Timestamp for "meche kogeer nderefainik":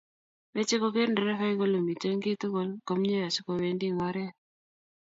0.53-1.57